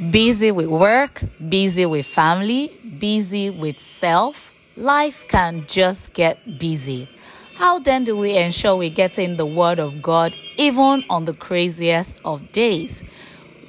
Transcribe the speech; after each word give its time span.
Busy 0.00 0.50
with 0.50 0.68
work, 0.68 1.22
busy 1.50 1.84
with 1.84 2.06
family, 2.06 2.72
busy 2.98 3.50
with 3.50 3.78
self. 3.78 4.54
Life 4.74 5.28
can 5.28 5.66
just 5.66 6.14
get 6.14 6.58
busy. 6.58 7.10
How 7.56 7.78
then 7.78 8.04
do 8.04 8.16
we 8.16 8.34
ensure 8.38 8.74
we 8.74 8.88
get 8.88 9.18
in 9.18 9.36
the 9.36 9.44
Word 9.44 9.78
of 9.78 10.00
God 10.00 10.34
even 10.56 11.04
on 11.10 11.26
the 11.26 11.34
craziest 11.34 12.22
of 12.24 12.52
days? 12.52 13.04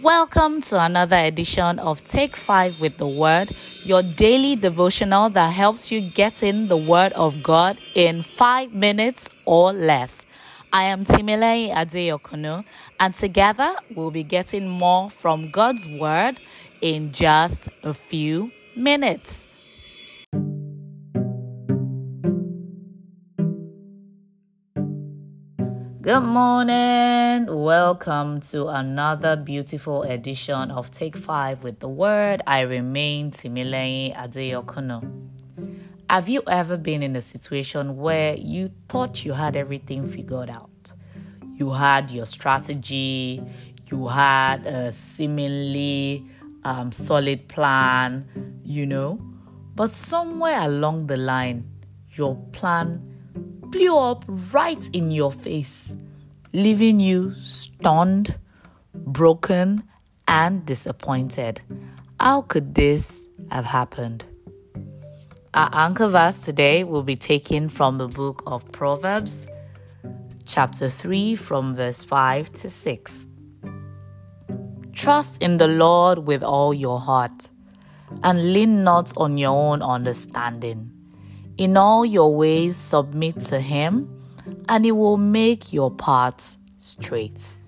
Welcome 0.00 0.60
to 0.62 0.80
another 0.80 1.18
edition 1.18 1.80
of 1.80 2.04
Take 2.04 2.36
5 2.36 2.80
with 2.80 2.98
the 2.98 3.08
Word, 3.08 3.50
your 3.82 4.04
daily 4.04 4.54
devotional 4.54 5.28
that 5.30 5.48
helps 5.48 5.90
you 5.90 6.00
get 6.00 6.44
in 6.44 6.68
the 6.68 6.76
Word 6.76 7.12
of 7.14 7.42
God 7.42 7.78
in 7.96 8.22
5 8.22 8.72
minutes 8.72 9.28
or 9.44 9.72
less. 9.72 10.24
I 10.74 10.84
am 10.84 11.04
Timile 11.04 11.70
Adeyokono, 11.70 12.64
and 12.98 13.14
together 13.14 13.74
we'll 13.94 14.10
be 14.10 14.22
getting 14.22 14.70
more 14.70 15.10
from 15.10 15.50
God's 15.50 15.86
Word 15.86 16.38
in 16.80 17.12
just 17.12 17.68
a 17.82 17.92
few 17.92 18.50
minutes. 18.74 19.48
Good 26.00 26.22
morning. 26.22 27.54
Welcome 27.54 28.40
to 28.40 28.68
another 28.68 29.36
beautiful 29.36 30.04
edition 30.04 30.70
of 30.70 30.90
Take 30.90 31.18
5 31.18 31.62
with 31.62 31.80
the 31.80 31.88
Word. 31.88 32.40
I 32.46 32.60
remain 32.60 33.30
Timile 33.30 34.16
Adeyokono. 34.16 35.41
Have 36.12 36.28
you 36.28 36.42
ever 36.46 36.76
been 36.76 37.02
in 37.02 37.16
a 37.16 37.22
situation 37.22 37.96
where 37.96 38.34
you 38.34 38.70
thought 38.86 39.24
you 39.24 39.32
had 39.32 39.56
everything 39.56 40.06
figured 40.06 40.50
out? 40.50 40.92
You 41.54 41.70
had 41.72 42.10
your 42.10 42.26
strategy, 42.26 43.42
you 43.90 44.08
had 44.08 44.66
a 44.66 44.92
seemingly 44.92 46.26
um, 46.64 46.92
solid 46.92 47.48
plan, 47.48 48.28
you 48.62 48.84
know, 48.84 49.22
but 49.74 49.88
somewhere 49.88 50.60
along 50.60 51.06
the 51.06 51.16
line, 51.16 51.64
your 52.10 52.36
plan 52.52 53.00
blew 53.70 53.96
up 53.96 54.26
right 54.52 54.90
in 54.92 55.10
your 55.10 55.32
face, 55.32 55.96
leaving 56.52 57.00
you 57.00 57.34
stunned, 57.40 58.38
broken, 58.94 59.82
and 60.28 60.66
disappointed. 60.66 61.62
How 62.20 62.42
could 62.42 62.74
this 62.74 63.26
have 63.50 63.64
happened? 63.64 64.26
Our 65.54 65.68
anchor 65.74 66.08
verse 66.08 66.38
today 66.38 66.82
will 66.82 67.02
be 67.02 67.14
taken 67.14 67.68
from 67.68 67.98
the 67.98 68.08
book 68.08 68.42
of 68.46 68.72
Proverbs, 68.72 69.46
chapter 70.46 70.88
3, 70.88 71.34
from 71.34 71.74
verse 71.74 72.04
5 72.04 72.54
to 72.54 72.70
6. 72.70 73.26
Trust 74.94 75.42
in 75.42 75.58
the 75.58 75.68
Lord 75.68 76.20
with 76.20 76.42
all 76.42 76.72
your 76.72 76.98
heart, 76.98 77.50
and 78.22 78.54
lean 78.54 78.82
not 78.82 79.12
on 79.18 79.36
your 79.36 79.50
own 79.50 79.82
understanding. 79.82 80.90
In 81.58 81.76
all 81.76 82.06
your 82.06 82.34
ways, 82.34 82.74
submit 82.74 83.38
to 83.40 83.60
Him, 83.60 84.08
and 84.70 84.86
He 84.86 84.92
will 84.92 85.18
make 85.18 85.70
your 85.70 85.90
paths 85.90 86.56
straight. 86.78 87.58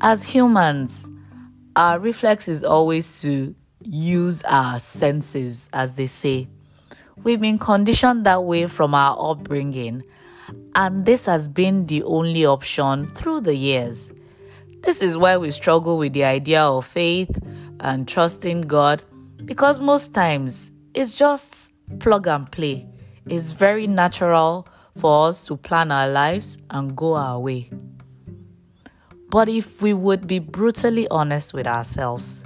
As 0.00 0.22
humans, 0.22 1.10
our 1.74 1.98
reflex 1.98 2.46
is 2.46 2.62
always 2.62 3.20
to 3.22 3.56
use 3.82 4.42
our 4.44 4.80
senses, 4.80 5.68
as 5.72 5.94
they 5.94 6.06
say. 6.06 6.48
We've 7.22 7.40
been 7.40 7.58
conditioned 7.58 8.24
that 8.26 8.44
way 8.44 8.66
from 8.66 8.94
our 8.94 9.16
upbringing, 9.18 10.04
and 10.74 11.04
this 11.04 11.26
has 11.26 11.48
been 11.48 11.86
the 11.86 12.02
only 12.04 12.46
option 12.46 13.06
through 13.06 13.40
the 13.42 13.54
years. 13.54 14.12
This 14.82 15.02
is 15.02 15.16
why 15.16 15.36
we 15.36 15.50
struggle 15.50 15.98
with 15.98 16.12
the 16.12 16.24
idea 16.24 16.62
of 16.62 16.86
faith 16.86 17.30
and 17.80 18.06
trusting 18.06 18.62
God 18.62 19.02
because 19.44 19.80
most 19.80 20.14
times 20.14 20.72
it's 20.94 21.14
just 21.14 21.72
plug 21.98 22.26
and 22.26 22.50
play. 22.50 22.86
It's 23.26 23.50
very 23.50 23.86
natural 23.86 24.66
for 24.96 25.28
us 25.28 25.44
to 25.46 25.56
plan 25.56 25.90
our 25.90 26.08
lives 26.08 26.58
and 26.70 26.96
go 26.96 27.14
our 27.14 27.38
way. 27.38 27.70
But 29.30 29.48
if 29.48 29.82
we 29.82 29.92
would 29.92 30.26
be 30.26 30.38
brutally 30.38 31.06
honest 31.08 31.52
with 31.52 31.66
ourselves, 31.66 32.44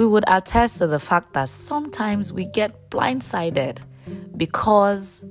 we 0.00 0.06
would 0.06 0.24
attest 0.28 0.78
to 0.78 0.86
the 0.86 0.98
fact 0.98 1.34
that 1.34 1.46
sometimes 1.46 2.32
we 2.32 2.46
get 2.46 2.88
blindsided 2.88 3.78
because 4.34 5.26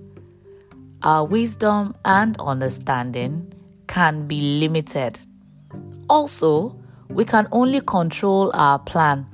our 1.02 1.26
wisdom 1.26 1.96
and 2.06 2.40
understanding 2.40 3.52
can 3.88 4.28
be 4.28 4.60
limited. 4.60 5.18
Also, 6.08 6.80
we 7.08 7.26
can 7.26 7.48
only 7.52 7.82
control 7.82 8.52
our 8.54 8.78
plan 8.78 9.26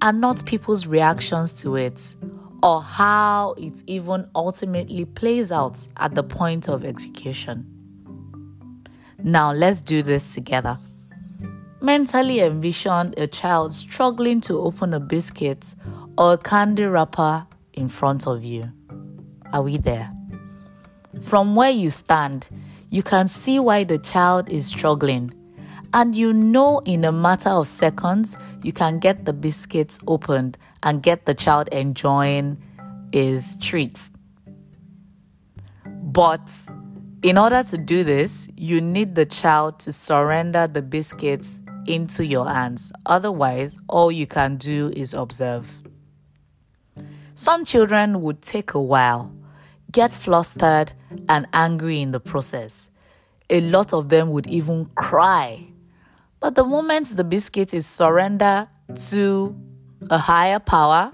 and 0.00 0.20
not 0.20 0.44
people's 0.46 0.84
reactions 0.84 1.52
to 1.52 1.76
it 1.76 2.16
or 2.64 2.82
how 2.82 3.54
it 3.58 3.84
even 3.86 4.28
ultimately 4.34 5.04
plays 5.04 5.52
out 5.52 5.78
at 5.98 6.16
the 6.16 6.24
point 6.24 6.68
of 6.68 6.84
execution. 6.84 7.64
Now, 9.22 9.52
let's 9.52 9.80
do 9.80 10.02
this 10.02 10.34
together. 10.34 10.76
Mentally 11.82 12.38
envision 12.38 13.12
a 13.16 13.26
child 13.26 13.74
struggling 13.74 14.40
to 14.42 14.56
open 14.60 14.94
a 14.94 15.00
biscuit 15.00 15.74
or 16.16 16.34
a 16.34 16.38
candy 16.38 16.84
wrapper 16.84 17.44
in 17.72 17.88
front 17.88 18.28
of 18.28 18.44
you. 18.44 18.70
Are 19.52 19.62
we 19.62 19.78
there? 19.78 20.08
From 21.20 21.56
where 21.56 21.70
you 21.70 21.90
stand, 21.90 22.48
you 22.90 23.02
can 23.02 23.26
see 23.26 23.58
why 23.58 23.82
the 23.82 23.98
child 23.98 24.48
is 24.48 24.68
struggling, 24.68 25.34
and 25.92 26.14
you 26.14 26.32
know 26.32 26.78
in 26.84 27.04
a 27.04 27.10
matter 27.10 27.50
of 27.50 27.66
seconds 27.66 28.36
you 28.62 28.72
can 28.72 29.00
get 29.00 29.24
the 29.24 29.32
biscuits 29.32 29.98
opened 30.06 30.58
and 30.84 31.02
get 31.02 31.26
the 31.26 31.34
child 31.34 31.66
enjoying 31.72 32.62
his 33.12 33.56
treats. 33.60 34.12
But 35.84 36.48
in 37.24 37.36
order 37.36 37.64
to 37.64 37.76
do 37.76 38.04
this, 38.04 38.48
you 38.56 38.80
need 38.80 39.16
the 39.16 39.26
child 39.26 39.80
to 39.80 39.90
surrender 39.90 40.68
the 40.68 40.82
biscuits 40.82 41.58
into 41.86 42.24
your 42.24 42.48
hands. 42.48 42.92
Otherwise, 43.06 43.78
all 43.88 44.12
you 44.12 44.26
can 44.26 44.56
do 44.56 44.92
is 44.94 45.14
observe. 45.14 45.82
Some 47.34 47.64
children 47.64 48.20
would 48.20 48.42
take 48.42 48.74
a 48.74 48.80
while, 48.80 49.32
get 49.90 50.12
flustered 50.12 50.92
and 51.28 51.46
angry 51.52 52.00
in 52.00 52.10
the 52.10 52.20
process. 52.20 52.90
A 53.50 53.60
lot 53.60 53.92
of 53.92 54.08
them 54.08 54.30
would 54.30 54.46
even 54.46 54.86
cry. 54.94 55.66
But 56.40 56.54
the 56.54 56.64
moment 56.64 57.08
the 57.16 57.24
biscuit 57.24 57.72
is 57.72 57.86
surrendered 57.86 58.68
to 59.10 59.56
a 60.10 60.18
higher 60.18 60.58
power, 60.58 61.12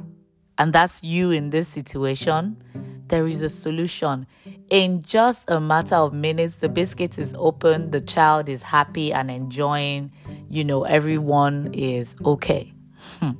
and 0.56 0.72
that's 0.72 1.02
you 1.04 1.30
in 1.30 1.50
this 1.50 1.68
situation, 1.68 2.62
there 3.08 3.26
is 3.26 3.40
a 3.42 3.48
solution. 3.48 4.26
In 4.70 5.02
just 5.02 5.50
a 5.50 5.60
matter 5.60 5.96
of 5.96 6.12
minutes, 6.12 6.56
the 6.56 6.68
biscuit 6.68 7.18
is 7.18 7.34
open, 7.38 7.90
the 7.90 8.00
child 8.00 8.48
is 8.48 8.62
happy 8.62 9.12
and 9.12 9.30
enjoying, 9.30 10.12
you 10.48 10.64
know, 10.64 10.84
everyone 10.84 11.70
is 11.74 12.16
okay. 12.24 12.72
Hmm. 13.20 13.30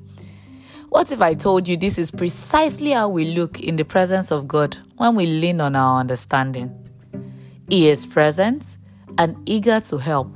what 0.89 1.11
if 1.11 1.21
I 1.21 1.35
told 1.35 1.69
you 1.69 1.77
this 1.77 1.99
is 1.99 2.11
precisely 2.11 2.93
how 2.93 3.09
we 3.09 3.35
look 3.35 3.61
in 3.61 3.77
the 3.77 3.85
presence 3.85 4.31
of 4.31 4.47
God 4.47 4.79
when 4.97 5.15
we 5.15 5.27
lean 5.27 5.61
on 5.61 5.77
our 5.77 6.01
understanding? 6.01 6.75
He 7.69 7.89
is 7.89 8.07
present 8.07 8.79
and 9.19 9.37
eager 9.47 9.81
to 9.81 9.99
help, 9.99 10.33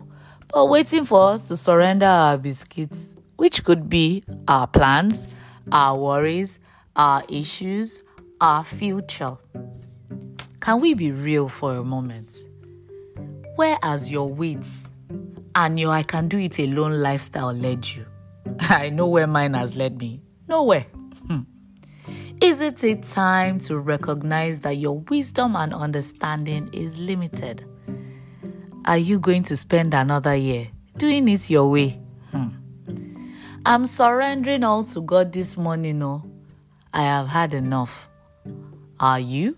but 0.52 0.66
waiting 0.66 1.04
for 1.04 1.30
us 1.30 1.48
to 1.48 1.56
surrender 1.56 2.06
our 2.06 2.36
biscuits, 2.36 3.14
which 3.36 3.64
could 3.64 3.88
be 3.88 4.24
our 4.48 4.66
plans, 4.66 5.28
our 5.70 5.96
worries, 5.96 6.58
our 6.96 7.22
issues, 7.28 8.02
our 8.40 8.64
future. 8.64 9.36
Can 10.60 10.80
we 10.80 10.94
be 10.94 11.10
real 11.10 11.48
for 11.48 11.76
a 11.76 11.84
moment? 11.84 12.32
Where 13.56 13.78
has 13.82 14.10
your 14.10 14.28
wits 14.28 14.88
and 15.54 15.78
your 15.78 15.90
I 15.90 16.02
can 16.02 16.28
do 16.28 16.38
it 16.38 16.58
alone 16.58 17.00
lifestyle 17.00 17.52
led 17.52 17.88
you? 17.88 18.06
I 18.60 18.90
know 18.90 19.06
where 19.06 19.26
mine 19.26 19.54
has 19.54 19.76
led 19.76 19.98
me. 19.98 20.22
Nowhere. 20.48 20.86
Hmm. 21.26 21.40
Is 22.40 22.60
it 22.60 22.82
a 22.82 22.96
time 22.96 23.58
to 23.60 23.78
recognize 23.78 24.60
that 24.62 24.76
your 24.78 24.98
wisdom 24.98 25.54
and 25.56 25.72
understanding 25.72 26.68
is 26.72 26.98
limited? 26.98 27.64
Are 28.84 28.98
you 28.98 29.20
going 29.20 29.44
to 29.44 29.56
spend 29.56 29.94
another 29.94 30.34
year 30.34 30.68
doing 30.96 31.28
it 31.28 31.48
your 31.48 31.70
way? 31.70 32.00
Hmm. 32.30 32.48
I'm 33.64 33.86
surrendering 33.86 34.64
all 34.64 34.82
to 34.84 35.00
God 35.02 35.32
this 35.32 35.56
morning. 35.56 36.00
No, 36.00 36.28
I 36.92 37.02
have 37.02 37.28
had 37.28 37.54
enough. 37.54 38.08
Are 38.98 39.20
you? 39.20 39.56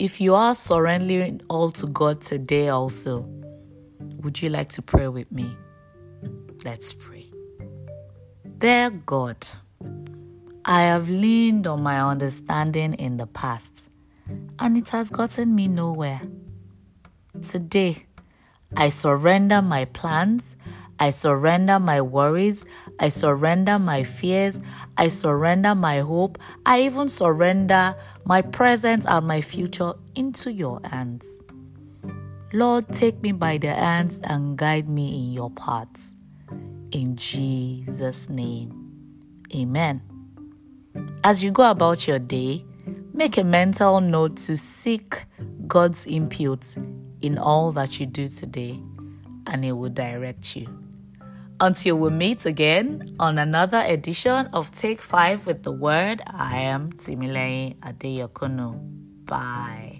If 0.00 0.20
you 0.20 0.34
are 0.34 0.54
surrendering 0.54 1.42
all 1.48 1.70
to 1.72 1.86
God 1.86 2.22
today, 2.22 2.70
also, 2.70 3.28
would 4.22 4.40
you 4.40 4.48
like 4.48 4.68
to 4.70 4.82
pray 4.82 5.08
with 5.08 5.30
me? 5.30 5.56
Let's 6.64 6.92
pray. 6.92 7.26
Dear 8.58 8.90
God, 8.90 9.36
I 10.64 10.82
have 10.82 11.08
leaned 11.08 11.66
on 11.66 11.82
my 11.82 12.00
understanding 12.00 12.94
in 12.94 13.16
the 13.16 13.26
past, 13.26 13.88
and 14.58 14.76
it 14.76 14.88
has 14.90 15.10
gotten 15.10 15.54
me 15.54 15.68
nowhere. 15.68 16.20
Today, 17.42 18.06
I 18.76 18.90
surrender 18.90 19.62
my 19.62 19.86
plans 19.86 20.56
I 21.00 21.08
surrender 21.08 21.80
my 21.80 22.02
worries. 22.02 22.66
I 22.98 23.08
surrender 23.08 23.78
my 23.78 24.04
fears. 24.04 24.60
I 24.98 25.08
surrender 25.08 25.74
my 25.74 26.00
hope. 26.00 26.38
I 26.66 26.82
even 26.82 27.08
surrender 27.08 27.96
my 28.26 28.42
present 28.42 29.06
and 29.08 29.26
my 29.26 29.40
future 29.40 29.94
into 30.14 30.52
your 30.52 30.78
hands. 30.84 31.40
Lord, 32.52 32.88
take 32.88 33.22
me 33.22 33.30
by 33.32 33.58
the 33.58 33.72
hands 33.72 34.20
and 34.24 34.56
guide 34.56 34.88
me 34.88 35.14
in 35.18 35.32
your 35.32 35.50
paths. 35.50 36.16
In 36.90 37.14
Jesus' 37.14 38.28
name, 38.28 38.90
amen. 39.54 40.02
As 41.22 41.44
you 41.44 41.52
go 41.52 41.70
about 41.70 42.08
your 42.08 42.18
day, 42.18 42.64
make 43.14 43.38
a 43.38 43.44
mental 43.44 44.00
note 44.00 44.36
to 44.38 44.56
seek 44.56 45.24
God's 45.68 46.06
input 46.06 46.76
in 47.20 47.38
all 47.38 47.70
that 47.72 48.00
you 48.00 48.06
do 48.06 48.26
today, 48.26 48.82
and 49.46 49.64
it 49.64 49.72
will 49.72 49.90
direct 49.90 50.56
you. 50.56 50.66
Until 51.60 51.98
we 51.98 52.10
meet 52.10 52.46
again 52.46 53.14
on 53.20 53.38
another 53.38 53.84
edition 53.86 54.46
of 54.52 54.72
Take 54.72 55.00
5 55.00 55.46
with 55.46 55.62
the 55.62 55.70
Word, 55.70 56.22
I 56.26 56.62
am 56.62 56.90
Timilei 56.94 57.76
Adeyokono. 57.78 58.80
Bye. 59.24 59.99